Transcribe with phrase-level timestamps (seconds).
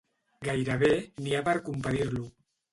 [0.47, 0.89] Gairebé
[1.27, 2.29] n'hi ha per compadir-lo.